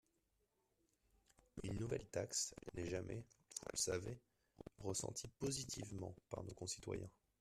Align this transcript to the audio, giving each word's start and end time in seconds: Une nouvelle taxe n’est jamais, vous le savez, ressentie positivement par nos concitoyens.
Une 1.61 1.75
nouvelle 1.77 2.07
taxe 2.07 2.55
n’est 2.73 2.89
jamais, 2.89 3.23
vous 3.59 3.67
le 3.71 3.77
savez, 3.77 4.17
ressentie 4.79 5.27
positivement 5.39 6.15
par 6.31 6.43
nos 6.43 6.55
concitoyens. 6.55 7.11